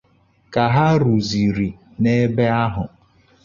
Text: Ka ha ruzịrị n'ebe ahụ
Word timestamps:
Ka 0.53 0.63
ha 0.73 0.87
ruzịrị 1.01 1.69
n'ebe 2.01 2.45
ahụ 2.63 2.85